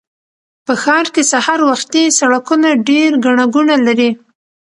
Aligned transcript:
په 0.65 0.73
ښار 0.83 1.05
کې 1.13 1.23
سهار 1.31 1.59
وختي 1.69 2.03
سړکونه 2.19 2.69
ډېر 2.89 3.09
ګڼه 3.25 3.45
ګوڼه 3.53 3.77
لري 3.87 4.09